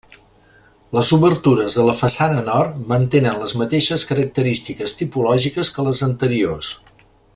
[0.97, 6.73] Les obertures de la façana nord mantenen les mateixes característiques tipològiques que les anteriors.